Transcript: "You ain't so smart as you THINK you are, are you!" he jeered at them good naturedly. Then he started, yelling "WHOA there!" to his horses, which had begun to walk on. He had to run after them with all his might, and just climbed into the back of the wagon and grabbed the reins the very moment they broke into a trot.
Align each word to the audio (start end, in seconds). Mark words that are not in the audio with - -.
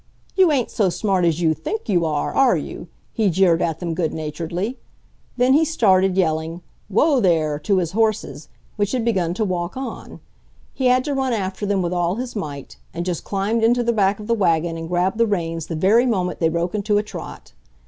"You 0.35 0.51
ain't 0.51 0.71
so 0.71 0.89
smart 0.89 1.25
as 1.25 1.41
you 1.41 1.53
THINK 1.53 1.87
you 1.87 2.05
are, 2.07 2.33
are 2.33 2.57
you!" 2.57 2.87
he 3.13 3.29
jeered 3.29 3.61
at 3.61 3.79
them 3.79 3.93
good 3.93 4.15
naturedly. 4.15 4.79
Then 5.37 5.53
he 5.53 5.63
started, 5.63 6.17
yelling 6.17 6.63
"WHOA 6.89 7.21
there!" 7.21 7.59
to 7.59 7.77
his 7.77 7.91
horses, 7.91 8.49
which 8.77 8.93
had 8.93 9.05
begun 9.05 9.35
to 9.35 9.45
walk 9.45 9.77
on. 9.77 10.19
He 10.73 10.87
had 10.87 11.03
to 11.05 11.13
run 11.13 11.33
after 11.33 11.67
them 11.67 11.83
with 11.83 11.93
all 11.93 12.15
his 12.15 12.35
might, 12.35 12.77
and 12.95 13.05
just 13.05 13.23
climbed 13.23 13.63
into 13.63 13.83
the 13.83 13.93
back 13.93 14.19
of 14.19 14.25
the 14.25 14.33
wagon 14.33 14.75
and 14.75 14.89
grabbed 14.89 15.19
the 15.19 15.27
reins 15.27 15.67
the 15.67 15.75
very 15.75 16.07
moment 16.07 16.39
they 16.39 16.49
broke 16.49 16.73
into 16.73 16.97
a 16.97 17.03
trot. 17.03 17.53